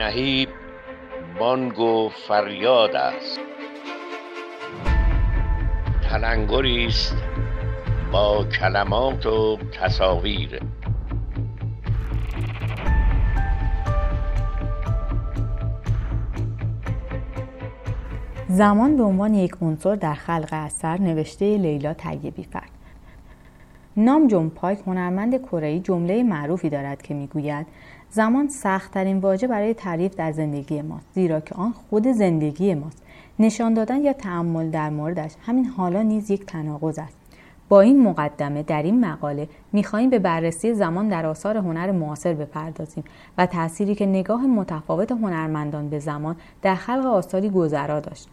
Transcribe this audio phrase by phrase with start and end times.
[0.00, 0.48] نهیب
[1.38, 3.40] بانگ و فریاد است.
[6.10, 7.16] تلنگری است
[8.12, 10.60] با کلمات و تصاویر.
[18.48, 22.59] زمان به عنوان یک عنصر در خلق اثر نوشته لیلا طیبی فر
[23.96, 27.66] نام جون پایک هنرمند کره جمله معروفی دارد که می‌گوید
[28.10, 33.02] زمان سختترین واژه برای تعریف در زندگی ماست زیرا که آن خود زندگی ماست.
[33.38, 37.16] نشان دادن یا تعمل در موردش همین حالا نیز یک تناقض است.
[37.68, 43.04] با این مقدمه در این مقاله می‌خواهیم به بررسی زمان در آثار هنر معاصر بپردازیم
[43.38, 48.28] و تأثیری که نگاه متفاوت هنرمندان به زمان در خلق آثاری گذرا داشت.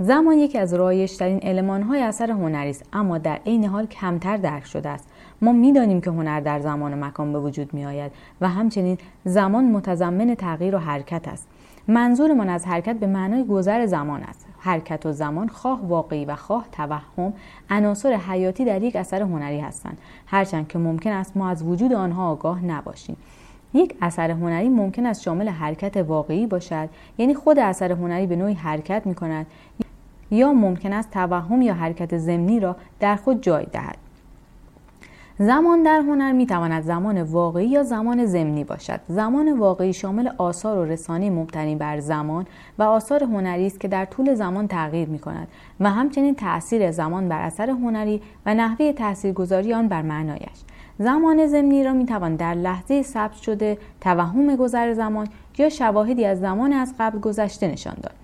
[0.00, 4.88] زمان یکی از رایجترین المانهای اثر هنری است اما در عین حال کمتر درک شده
[4.88, 5.08] است.
[5.42, 9.64] ما می‌دانیم که هنر در زمان و مکان به وجود می آید و همچنین زمان
[9.64, 11.48] متضمن تغییر و حرکت است.
[11.88, 14.46] منظورمان از حرکت به معنای گذر زمان است.
[14.58, 17.32] حرکت و زمان خواه واقعی و خواه توهم
[17.70, 19.98] عناصر حیاتی در یک اثر هنری هستند.
[20.26, 23.16] هرچند که ممکن است ما از وجود آنها آگاه نباشیم.
[23.74, 28.54] یک اثر هنری ممکن است شامل حرکت واقعی باشد یعنی خود اثر هنری به نوعی
[28.54, 29.46] حرکت می کند
[30.30, 33.96] یا ممکن است توهم یا حرکت ضمنی را در خود جای دهد.
[35.40, 39.00] زمان در هنر می تواند زمان واقعی یا زمان ضمنی باشد.
[39.08, 42.46] زمان واقعی شامل آثار و رسانه مبتنی بر زمان
[42.78, 45.48] و آثار هنری است که در طول زمان تغییر می کند
[45.80, 50.64] و همچنین تاثیر زمان بر اثر هنری و نحوه تاثیرگذاری آن بر معنایش.
[50.98, 56.40] زمان ضمنی را می توان در لحظه ثبت شده توهم گذر زمان یا شواهدی از
[56.40, 58.14] زمان از قبل گذشته نشان داد.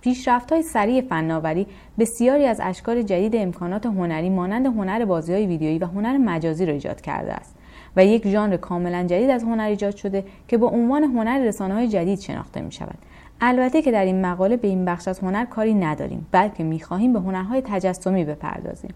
[0.00, 1.66] پیشرفت های سریع فناوری
[1.98, 6.72] بسیاری از اشکال جدید امکانات هنری مانند هنر بازی های ویدیویی و هنر مجازی را
[6.72, 7.54] ایجاد کرده است
[7.96, 11.88] و یک ژانر کاملا جدید از هنر ایجاد شده که با عنوان هنر رسانه های
[11.88, 12.98] جدید شناخته می شود
[13.40, 17.12] البته که در این مقاله به این بخش از هنر کاری نداریم بلکه می خواهیم
[17.12, 18.94] به هنرهای تجسمی بپردازیم.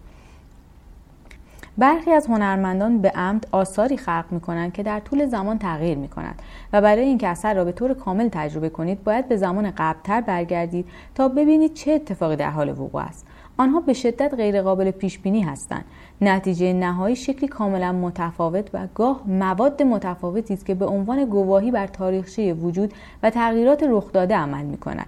[1.77, 6.07] برخی از هنرمندان به عمد آثاری خلق می کنند که در طول زمان تغییر می
[6.07, 6.41] کند
[6.73, 10.85] و برای اینکه اثر را به طور کامل تجربه کنید باید به زمان قبلتر برگردید
[11.15, 13.25] تا ببینید چه اتفاقی در حال وقوع است.
[13.57, 15.85] آنها به شدت غیرقابل پیش بینی هستند.
[16.21, 21.87] نتیجه نهایی شکلی کاملا متفاوت و گاه مواد متفاوتی است که به عنوان گواهی بر
[21.87, 22.93] تاریخچه وجود
[23.23, 25.07] و تغییرات رخ داده عمل می کند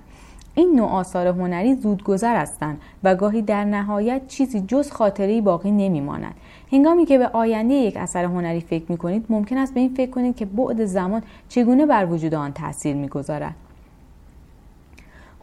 [0.58, 6.36] این نوع آثار هنری زودگذر هستند و گاهی در نهایت چیزی جز خاطری باقی نمیماند.
[6.72, 10.12] هنگامی که به آینده یک اثر هنری فکر می کنید ممکن است به این فکر
[10.12, 13.56] کنید که بعد زمان چگونه بر وجود آن تاثیر می‌گذارد.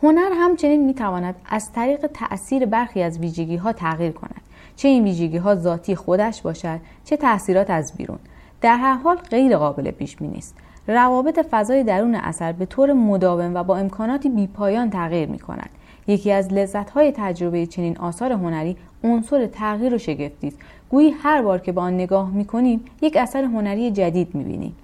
[0.02, 4.41] هنر همچنین می تواند از طریق تأثیر برخی از ویژگی ها تغییر کند.
[4.76, 8.19] چه این ویژگی ها ذاتی خودش باشد چه تاثیرات از بیرون.
[8.60, 10.54] در هر حال غیر قابل پیش بینی است.
[10.88, 15.70] روابط فضای درون اثر به طور مداوم و با امکاناتی بیپایان تغییر می کند
[16.06, 20.58] یکی از لذت‌های تجربه چنین آثار هنری عنصر تغییر و شگفتی است.
[20.90, 24.76] گویی هر بار که به آن نگاه می‌کنیم یک اثر هنری جدید می‌بینیم.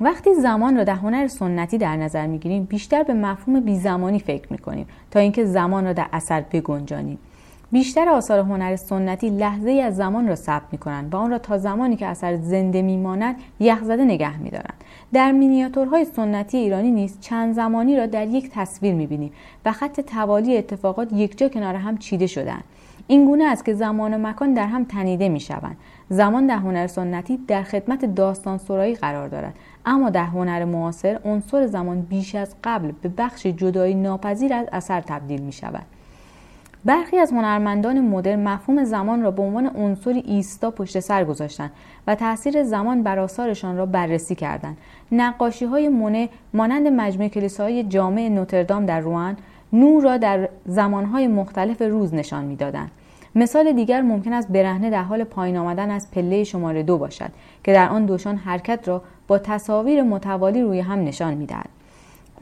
[0.00, 4.86] وقتی زمان را در هنر سنتی در نظر می‌گیریم بیشتر به مفهوم بیزمانی فکر می‌کنیم
[5.10, 7.18] تا اینکه زمان را در اثر بگنجانیم.
[7.72, 11.58] بیشتر آثار هنر سنتی لحظه از زمان را ثبت می کنند و آن را تا
[11.58, 14.84] زمانی که اثر زنده میماند یخزده نگه می دارند.
[15.12, 19.32] در مینیاتورهای سنتی ایرانی نیز چند زمانی را در یک تصویر می بینیم
[19.64, 22.64] و خط توالی اتفاقات یکجا کنار هم چیده شدند.
[23.06, 25.76] این گونه است که زمان و مکان در هم تنیده می شوند.
[26.08, 29.54] زمان در هنر سنتی در خدمت داستان سرایی قرار دارد
[29.86, 35.00] اما در هنر معاصر عنصر زمان بیش از قبل به بخش جدایی ناپذیر از اثر
[35.00, 36.01] تبدیل می شود.
[36.84, 41.70] برخی از هنرمندان مدرن مفهوم زمان را به عنوان عنصری ایستا پشت سر گذاشتند
[42.06, 44.76] و تاثیر زمان بر آثارشان را بررسی کردند.
[45.12, 49.36] نقاشی های مونه مانند مجموعه کلیساهای جامع نوتردام در روان
[49.72, 52.90] نور را در زمانهای مختلف روز نشان می‌دادند.
[53.34, 57.30] مثال دیگر ممکن است برهنه در حال پایین آمدن از پله شماره دو باشد
[57.64, 61.68] که در آن دوشان حرکت را با تصاویر متوالی روی هم نشان می‌دهد.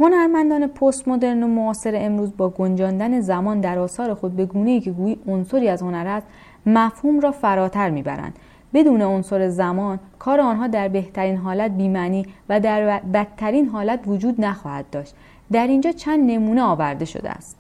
[0.01, 4.91] هنرمندان پست مدرن و معاصر امروز با گنجاندن زمان در آثار خود به گونه‌ای که
[4.91, 6.27] گویی عنصری از هنر است
[6.67, 8.39] مفهوم را فراتر می‌برند.
[8.75, 14.91] بدون عنصر زمان کار آنها در بهترین حالت بیمنی و در بدترین حالت وجود نخواهد
[14.91, 15.15] داشت.
[15.53, 17.57] در اینجا چند نمونه آورده شده است.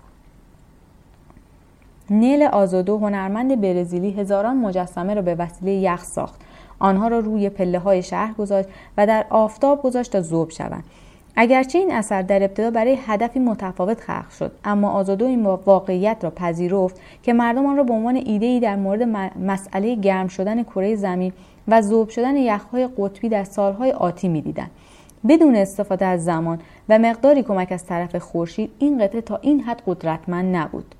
[2.10, 6.40] نیل آزادو هنرمند برزیلی هزاران مجسمه را به وسیله یخ ساخت.
[6.78, 10.84] آنها را روی پله های شهر گذاشت و در آفتاب گذاشت تا ذوب شوند.
[11.36, 16.30] اگرچه این اثر در ابتدا برای هدفی متفاوت خلق شد اما آزادو این واقعیت را
[16.30, 19.02] پذیرفت که مردم آن را به عنوان ایدهای در مورد
[19.38, 21.32] مسئله گرم شدن کره زمین
[21.68, 24.70] و ذوب شدن یخهای قطبی در سالهای آتی می‌دیدند.
[25.28, 29.82] بدون استفاده از زمان و مقداری کمک از طرف خورشید این قطعه تا این حد
[29.86, 30.94] قدرتمند نبود.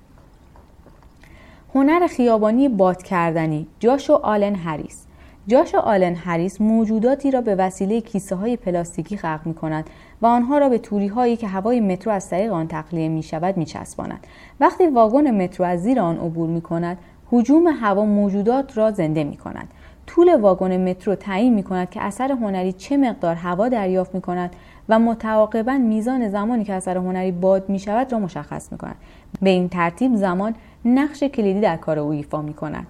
[1.74, 5.06] هنر خیابانی باد کردنی جاشو آلن هریس.
[5.46, 9.90] جاش آلن هریس موجوداتی را به وسیله کیسه های پلاستیکی خلق می کند
[10.22, 13.56] و آنها را به توری هایی که هوای مترو از طریق آن تخلیه می شود
[13.56, 14.26] می چسباند.
[14.60, 16.98] وقتی واگن مترو از زیر آن عبور می کند
[17.31, 19.69] حجوم هوا موجودات را زنده می کند.
[20.06, 24.56] طول واگن مترو تعیین می کند که اثر هنری چه مقدار هوا دریافت می کند
[24.88, 28.96] و متعاقبا میزان زمانی که اثر هنری باد می شود را مشخص می کند.
[29.42, 30.54] به این ترتیب زمان
[30.84, 32.87] نقش کلیدی در کار او ایفا می کند.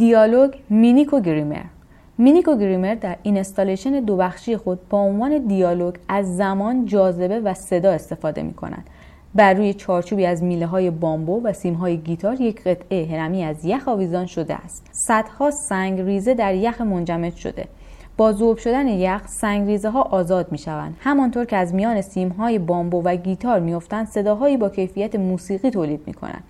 [0.00, 1.62] دیالوگ مینیکو گریمر
[2.18, 7.90] مینیکو گریمر در installation دو بخشی خود با عنوان دیالوگ از زمان جاذبه و صدا
[7.90, 8.90] استفاده می کند.
[9.34, 13.64] بر روی چارچوبی از میله های بامبو و سیم های گیتار یک قطعه هرمی از
[13.64, 14.86] یخ آویزان شده است.
[14.92, 17.64] صدها سنگ ریزه در یخ منجمد شده.
[18.16, 20.96] با ذوب شدن یخ سنگ ریزه ها آزاد می شوند.
[21.00, 26.00] همانطور که از میان سیم های بامبو و گیتار میافتند صداهایی با کیفیت موسیقی تولید
[26.06, 26.44] می کنند.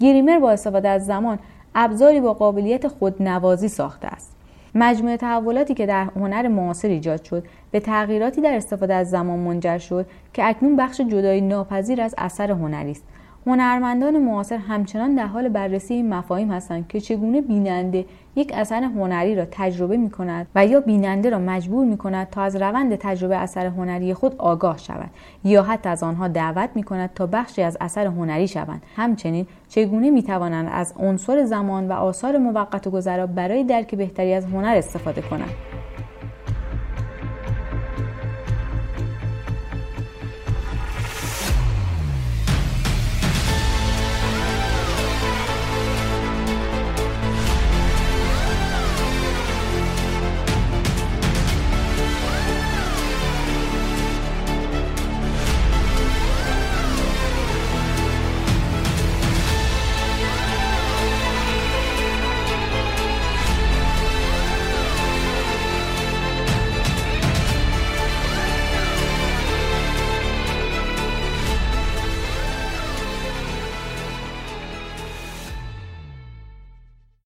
[0.00, 1.38] گریمر با استفاده از زمان
[1.74, 4.36] ابزاری با قابلیت خودنوازی ساخته است.
[4.74, 9.78] مجموعه تحولاتی که در هنر معاصر ایجاد شد به تغییراتی در استفاده از زمان منجر
[9.78, 13.04] شد که اکنون بخش جدایی ناپذیر از اثر هنری است.
[13.46, 18.04] هنرمندان معاصر همچنان در حال بررسی این مفاهیم هستند که چگونه بیننده
[18.36, 22.42] یک اثر هنری را تجربه می کند و یا بیننده را مجبور می کند تا
[22.42, 25.10] از روند تجربه اثر هنری خود آگاه شود
[25.44, 28.82] یا حتی از آنها دعوت می کند تا بخشی از اثر هنری شوند.
[28.96, 34.44] همچنین چگونه می توانند از عنصر زمان و آثار موقت گذرا برای درک بهتری از
[34.44, 35.50] هنر استفاده کنند؟